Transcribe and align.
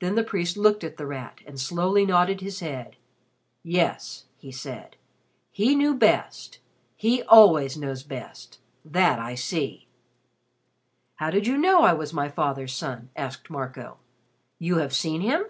Then 0.00 0.14
the 0.14 0.22
priest 0.24 0.58
looked 0.58 0.84
at 0.84 0.98
The 0.98 1.06
Rat 1.06 1.38
and 1.46 1.58
slowly 1.58 2.04
nodded 2.04 2.42
his 2.42 2.60
head. 2.60 2.96
"Yes," 3.62 4.26
he 4.36 4.52
said. 4.52 4.96
"He 5.50 5.74
knew 5.74 5.94
best. 5.94 6.58
He 6.96 7.22
always 7.22 7.74
knows 7.78 8.02
best. 8.02 8.58
That 8.84 9.18
I 9.18 9.34
see." 9.34 9.86
"How 11.14 11.30
did 11.30 11.46
you 11.46 11.56
know 11.56 11.80
I 11.80 11.94
was 11.94 12.12
my 12.12 12.28
father's 12.28 12.74
son?" 12.74 13.08
asked 13.16 13.48
Marco. 13.48 13.96
"You 14.58 14.76
have 14.76 14.92
seen 14.94 15.22
him?" 15.22 15.44